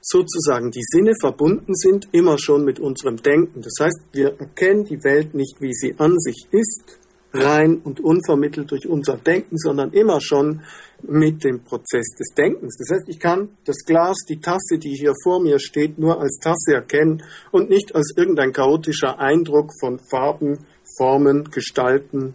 [0.02, 3.62] sozusagen die Sinne verbunden sind, immer schon mit unserem Denken.
[3.62, 7.00] Das heißt, wir erkennen die Welt nicht, wie sie an sich ist,
[7.34, 10.62] rein und unvermittelt durch unser Denken, sondern immer schon
[11.04, 12.76] mit dem Prozess des Denkens.
[12.78, 16.40] Das heißt, ich kann das Glas, die Tasse, die hier vor mir steht, nur als
[16.42, 20.66] Tasse erkennen und nicht als irgendein chaotischer Eindruck von Farben,
[20.98, 22.34] Formen, Gestalten,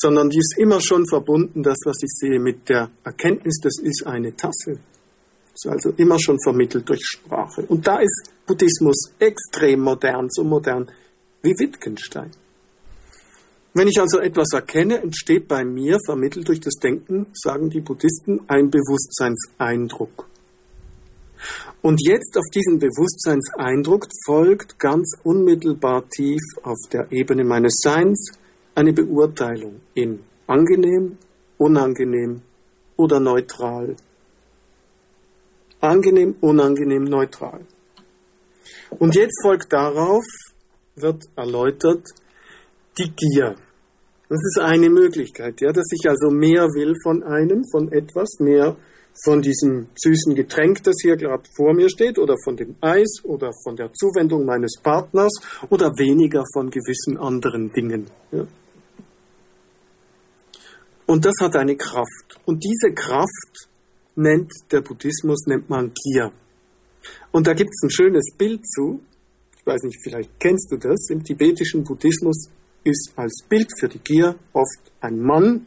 [0.00, 4.06] sondern die ist immer schon verbunden, das, was ich sehe, mit der Erkenntnis, das ist
[4.06, 4.78] eine Tasse.
[5.52, 7.62] Das ist also immer schon vermittelt durch Sprache.
[7.62, 10.88] Und da ist Buddhismus extrem modern, so modern
[11.42, 12.30] wie Wittgenstein.
[13.74, 18.40] Wenn ich also etwas erkenne, entsteht bei mir, vermittelt durch das Denken, sagen die Buddhisten,
[18.46, 20.28] ein Bewusstseinseindruck.
[21.82, 28.38] Und jetzt auf diesen Bewusstseinseindruck folgt ganz unmittelbar tief auf der Ebene meines Seins
[28.78, 31.18] eine Beurteilung in angenehm,
[31.58, 32.42] unangenehm
[32.96, 33.96] oder neutral.
[35.80, 37.60] Angenehm, unangenehm, neutral.
[39.00, 40.24] Und jetzt folgt darauf,
[40.94, 42.04] wird erläutert,
[42.98, 43.56] die Gier.
[44.28, 48.76] Das ist eine Möglichkeit, ja, dass ich also mehr will von einem, von etwas, mehr
[49.24, 53.50] von diesem süßen Getränk, das hier gerade vor mir steht, oder von dem Eis oder
[53.64, 55.32] von der Zuwendung meines Partners
[55.68, 58.06] oder weniger von gewissen anderen Dingen.
[58.30, 58.46] Ja.
[61.08, 62.38] Und das hat eine Kraft.
[62.44, 63.68] Und diese Kraft
[64.14, 66.32] nennt der Buddhismus, nennt man Gier.
[67.32, 69.00] Und da gibt es ein schönes Bild zu.
[69.58, 71.08] Ich weiß nicht, vielleicht kennst du das.
[71.08, 72.50] Im tibetischen Buddhismus
[72.84, 75.66] ist als Bild für die Gier oft ein Mann.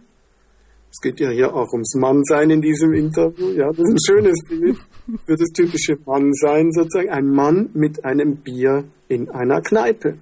[0.92, 3.50] Es geht ja hier auch ums Mannsein in diesem Interview.
[3.52, 4.78] Ja, das ist ein schönes Bild
[5.26, 7.10] für das typische Mannsein sozusagen.
[7.10, 10.18] Ein Mann mit einem Bier in einer Kneipe.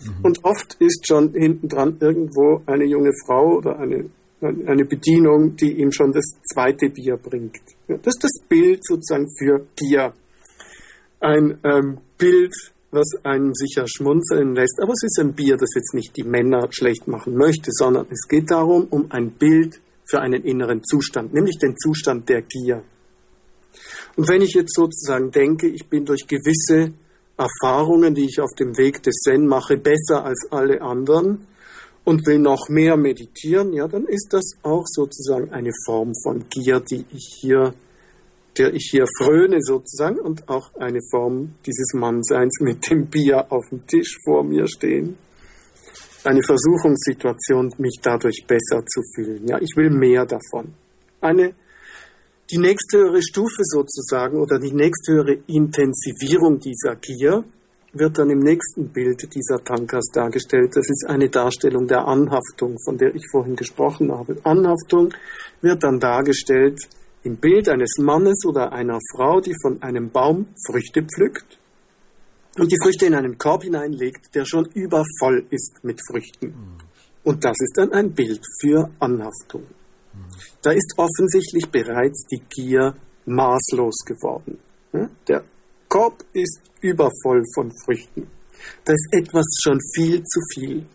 [0.00, 0.24] Mhm.
[0.24, 4.10] Und oft ist schon hinten dran irgendwo eine junge Frau oder eine,
[4.44, 7.60] eine Bedienung, die ihm schon das zweite Bier bringt.
[7.88, 10.12] Das ist das Bild sozusagen für Gier.
[11.20, 12.52] Ein ähm, Bild
[12.94, 14.78] was einem sicher schmunzeln lässt.
[14.80, 18.28] Aber es ist ein Bier, das jetzt nicht die Männer schlecht machen möchte, sondern es
[18.28, 22.82] geht darum, um ein Bild für einen inneren Zustand, nämlich den Zustand der Gier.
[24.16, 26.92] Und wenn ich jetzt sozusagen denke, ich bin durch gewisse
[27.36, 31.46] Erfahrungen, die ich auf dem Weg des Zen mache, besser als alle anderen
[32.04, 36.80] und will noch mehr meditieren, ja, dann ist das auch sozusagen eine Form von Gier,
[36.80, 37.74] die ich hier
[38.58, 43.68] der ich hier fröne sozusagen und auch eine Form dieses Mannseins mit dem Bier auf
[43.70, 45.16] dem Tisch vor mir stehen.
[46.22, 49.46] Eine Versuchungssituation, mich dadurch besser zu fühlen.
[49.46, 50.72] Ja, ich will mehr davon.
[51.20, 51.54] Eine,
[52.50, 57.44] die nächsthöhere Stufe sozusagen oder die nächsthöhere Intensivierung dieser Gier
[57.94, 60.70] wird dann im nächsten Bild dieser Tankas dargestellt.
[60.74, 64.36] Das ist eine Darstellung der Anhaftung, von der ich vorhin gesprochen habe.
[64.44, 65.14] Anhaftung
[65.60, 66.80] wird dann dargestellt
[67.22, 71.58] im Bild eines Mannes oder einer Frau, die von einem Baum Früchte pflückt
[72.58, 76.54] und die Früchte in einen Korb hineinlegt, der schon übervoll ist mit Früchten.
[77.22, 79.64] Und das ist dann ein Bild für Anhaftung.
[80.62, 82.94] Da ist offensichtlich bereits die Gier
[83.26, 84.58] maßlos geworden.
[85.26, 85.42] Der
[85.94, 88.26] Korb ist übervoll von Früchten.
[88.84, 90.86] Da ist etwas schon viel zu viel.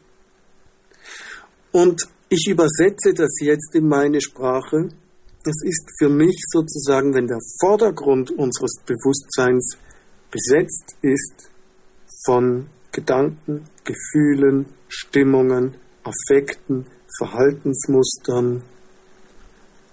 [1.72, 4.90] Und ich übersetze das jetzt in meine Sprache
[5.46, 9.78] es ist für mich sozusagen, wenn der Vordergrund unseres Bewusstseins
[10.32, 11.50] besetzt ist
[12.26, 16.86] von Gedanken, Gefühlen, Stimmungen, Affekten,
[17.18, 18.64] Verhaltensmustern,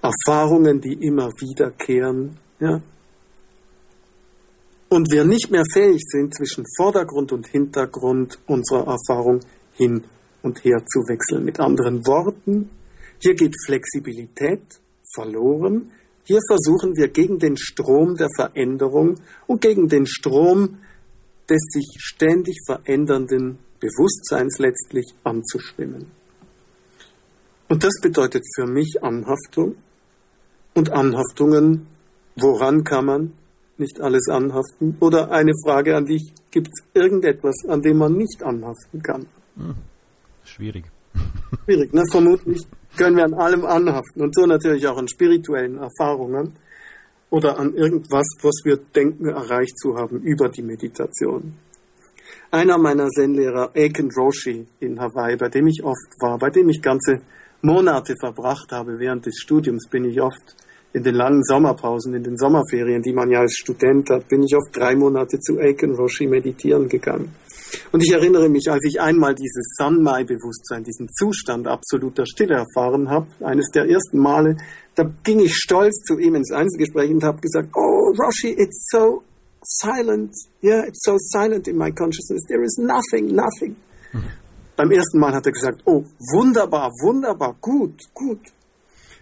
[0.03, 2.81] Erfahrungen, die immer wiederkehren, ja.
[4.88, 9.40] Und wir nicht mehr fähig sind, zwischen Vordergrund und Hintergrund unserer Erfahrung
[9.72, 10.05] hin
[10.42, 11.44] und her zu wechseln.
[11.44, 12.70] Mit anderen Worten,
[13.18, 14.62] hier geht Flexibilität
[15.14, 15.90] verloren.
[16.25, 20.79] Hier versuchen wir gegen den Strom der Veränderung und gegen den Strom
[21.49, 26.07] des sich ständig verändernden Bewusstseins letztlich anzuschwimmen.
[27.68, 29.77] Und das bedeutet für mich Anhaftung.
[30.75, 31.87] Und Anhaftungen,
[32.37, 33.33] woran kann man
[33.78, 34.96] nicht alles anhaften?
[35.00, 39.26] Oder eine Frage an dich, gibt es irgendetwas, an dem man nicht anhaften kann?
[39.56, 39.74] Hm,
[40.44, 40.84] schwierig.
[41.64, 42.04] Schwierig, ne?
[42.10, 46.54] Vermutlich können wir an allem anhaften und so natürlich auch an spirituellen Erfahrungen
[47.30, 51.54] oder an irgendwas, was wir denken erreicht zu haben über die Meditation.
[52.50, 56.80] Einer meiner Zen-Lehrer, Aiken Roshi in Hawaii, bei dem ich oft war, bei dem ich
[56.80, 57.20] ganze
[57.62, 60.56] Monate verbracht habe während des Studiums, bin ich oft
[60.96, 64.56] in den langen Sommerpausen, in den Sommerferien, die man ja als Student hat, bin ich
[64.56, 67.35] oft drei Monate zu Aiken Roshi meditieren gegangen.
[67.92, 73.26] Und ich erinnere mich, als ich einmal dieses Sanmai-Bewusstsein, diesen Zustand absoluter Stille erfahren habe,
[73.40, 74.56] eines der ersten Male,
[74.94, 79.22] da ging ich stolz zu ihm ins Einzelgespräch und habe gesagt, oh, Roshi, it's so
[79.61, 80.32] silent,
[80.62, 83.76] yeah, it's so silent in my consciousness, there is nothing, nothing.
[84.14, 84.30] Mhm.
[84.76, 88.40] Beim ersten Mal hat er gesagt, oh, wunderbar, wunderbar, gut, gut.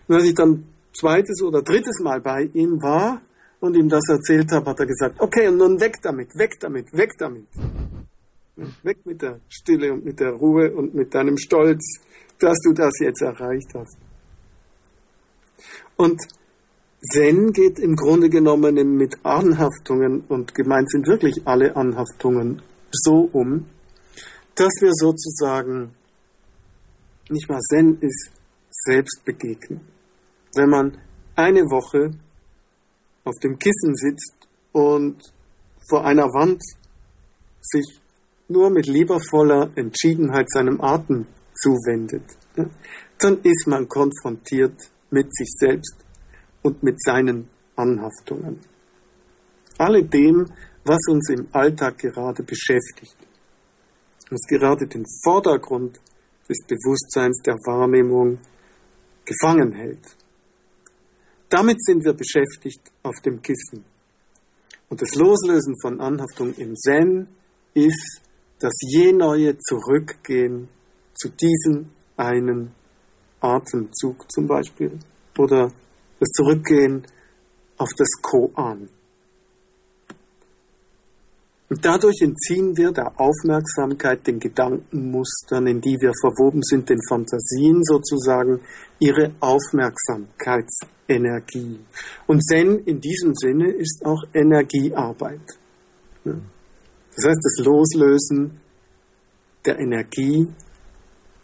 [0.07, 0.67] Und als ich dann
[0.99, 3.21] zweites oder drittes Mal bei ihm war
[3.61, 6.93] und ihm das erzählt habe, hat er gesagt, okay, und nun weg damit, weg damit,
[6.93, 7.47] weg damit.
[8.83, 12.01] Weg mit der Stille und mit der Ruhe und mit deinem Stolz,
[12.39, 13.97] dass du das jetzt erreicht hast.
[15.97, 16.21] Und
[17.01, 23.67] Zen geht im Grunde genommen mit Anhaftungen und gemeint sind wirklich alle Anhaftungen so um,
[24.55, 25.95] dass wir sozusagen
[27.29, 28.31] nicht mal Zen ist
[28.71, 29.94] selbst begegnen.
[30.55, 30.99] Wenn man
[31.37, 32.11] eine Woche
[33.25, 35.21] auf dem Kissen sitzt und
[35.89, 36.63] vor einer Wand
[37.61, 38.01] sich
[38.49, 42.25] nur mit liebevoller Entschiedenheit seinem Atem zuwendet,
[43.19, 44.77] dann ist man konfrontiert
[45.11, 45.97] mit sich selbst
[46.63, 48.61] und mit seinen Anhaftungen.
[49.79, 50.47] Alledem,
[50.85, 53.17] was uns im Alltag gerade beschäftigt,
[54.31, 56.01] was gerade den Vordergrund
[56.49, 58.39] des Bewusstseins der Wahrnehmung
[59.25, 60.17] gefangen hält.
[61.55, 63.85] Damit sind wir beschäftigt auf dem Kissen.
[64.89, 67.29] Und das Loslösen von Anhaftung im Zen
[67.75, 68.23] ist
[68.59, 70.69] das je neue Zurückgehen
[71.15, 72.73] zu diesem einen
[73.39, 74.99] Atemzug zum Beispiel
[75.39, 75.71] oder
[76.19, 77.07] das Zurückgehen
[77.79, 78.89] auf das Koan.
[81.71, 88.61] Dadurch entziehen wir der Aufmerksamkeit den Gedankenmustern, in die wir verwoben sind, den Fantasien sozusagen,
[88.99, 91.81] ihre Aufmerksamkeitsenergie.
[92.27, 95.41] Und Zen in diesem Sinne ist auch Energiearbeit.
[96.25, 98.61] Das heißt, das Loslösen
[99.65, 100.47] der Energie,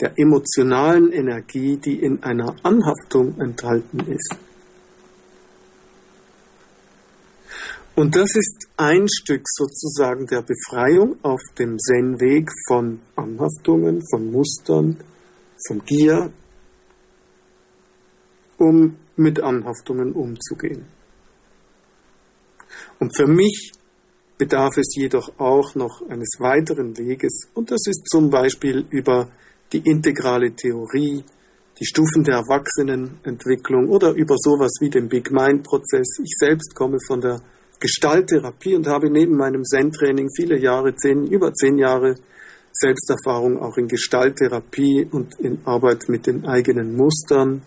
[0.00, 4.36] der emotionalen Energie, die in einer Anhaftung enthalten ist.
[8.00, 14.96] Und das ist ein Stück sozusagen der Befreiung auf dem Zen-Weg von Anhaftungen, von Mustern,
[15.66, 16.32] von Gier,
[18.56, 20.86] um mit Anhaftungen umzugehen.
[23.00, 23.72] Und für mich
[24.38, 29.28] bedarf es jedoch auch noch eines weiteren Weges, und das ist zum Beispiel über
[29.74, 31.22] die integrale Theorie,
[31.78, 36.18] die Stufen der Erwachsenenentwicklung oder über sowas wie den Big Mind-Prozess.
[36.22, 37.42] Ich selbst komme von der
[37.80, 42.16] Gestalttherapie und habe neben meinem Zen-Training viele Jahre, zehn, über zehn Jahre
[42.72, 47.62] Selbsterfahrung auch in Gestalttherapie und in Arbeit mit den eigenen Mustern.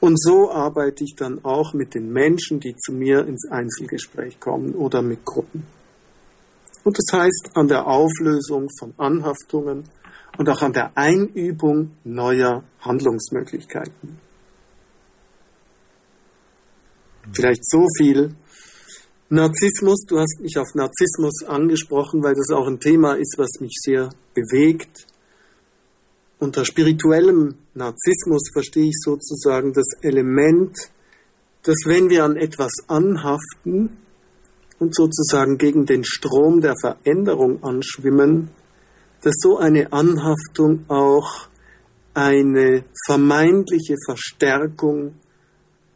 [0.00, 4.74] Und so arbeite ich dann auch mit den Menschen, die zu mir ins Einzelgespräch kommen
[4.74, 5.66] oder mit Gruppen.
[6.82, 9.84] Und das heißt an der Auflösung von Anhaftungen
[10.38, 14.18] und auch an der Einübung neuer Handlungsmöglichkeiten.
[17.32, 18.34] Vielleicht so viel
[19.32, 23.76] Narzissmus, du hast mich auf Narzissmus angesprochen, weil das auch ein Thema ist, was mich
[23.80, 25.06] sehr bewegt.
[26.40, 30.76] Unter spirituellem Narzissmus verstehe ich sozusagen das Element,
[31.62, 33.98] dass wenn wir an etwas anhaften
[34.80, 38.50] und sozusagen gegen den Strom der Veränderung anschwimmen,
[39.22, 41.46] dass so eine Anhaftung auch
[42.14, 45.14] eine vermeintliche Verstärkung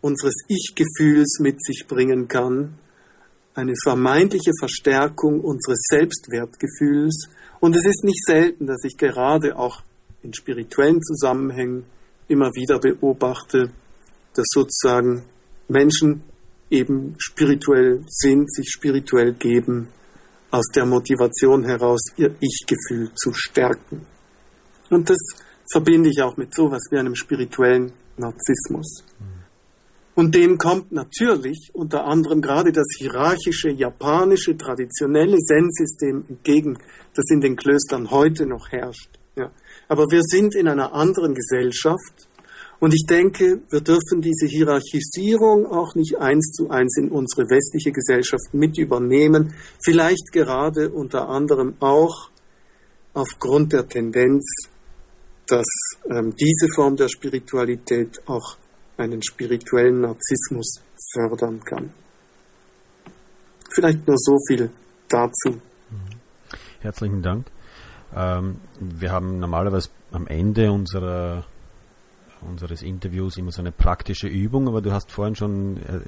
[0.03, 2.79] unseres Ich-Gefühls mit sich bringen kann,
[3.55, 7.29] eine vermeintliche Verstärkung unseres Selbstwertgefühls.
[7.61, 9.83] Und es ist nicht selten, dass ich gerade auch
[10.23, 11.85] in spirituellen Zusammenhängen
[12.29, 13.71] immer wieder beobachte,
[14.35, 15.23] dass sozusagen
[15.69, 16.23] Menschen
[16.71, 19.89] eben spirituell sind, sich spirituell geben,
[20.51, 24.07] aus der Motivation heraus ihr Ich-Gefühl zu stärken.
[24.91, 25.19] Und das
[25.71, 29.05] verbinde ich auch mit so etwas wie einem spirituellen Narzissmus.
[30.15, 36.79] Und dem kommt natürlich unter anderem gerade das hierarchische, japanische, traditionelle Zen-System entgegen,
[37.15, 39.11] das in den Klöstern heute noch herrscht.
[39.37, 39.51] Ja.
[39.89, 42.29] Aber wir sind in einer anderen Gesellschaft
[42.79, 47.93] und ich denke, wir dürfen diese Hierarchisierung auch nicht eins zu eins in unsere westliche
[47.93, 52.31] Gesellschaft mit übernehmen, vielleicht gerade unter anderem auch
[53.15, 54.45] aufgrund der Tendenz,
[55.47, 55.67] dass
[56.11, 58.57] ähm, diese Form der Spiritualität auch
[58.97, 60.81] einen spirituellen Narzissmus
[61.13, 61.91] fördern kann.
[63.71, 64.71] Vielleicht nur so viel
[65.09, 65.61] dazu.
[66.81, 67.47] Herzlichen Dank.
[68.15, 71.45] Ähm, wir haben normalerweise am Ende unserer,
[72.43, 76.01] unseres Interviews immer so eine praktische Übung, aber du hast vorhin schon äh,